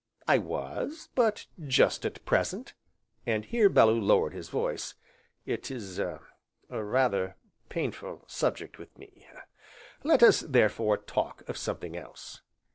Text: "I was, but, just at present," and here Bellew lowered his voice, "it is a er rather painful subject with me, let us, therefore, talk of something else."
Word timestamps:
"I 0.27 0.39
was, 0.39 1.09
but, 1.13 1.45
just 1.63 2.07
at 2.07 2.25
present," 2.25 2.73
and 3.27 3.45
here 3.45 3.69
Bellew 3.69 4.01
lowered 4.01 4.33
his 4.33 4.49
voice, 4.49 4.95
"it 5.45 5.69
is 5.69 5.99
a 5.99 6.21
er 6.71 6.83
rather 6.83 7.35
painful 7.69 8.23
subject 8.25 8.79
with 8.79 8.97
me, 8.97 9.27
let 10.03 10.23
us, 10.23 10.39
therefore, 10.39 10.97
talk 10.97 11.47
of 11.47 11.55
something 11.55 11.95
else." 11.95 12.41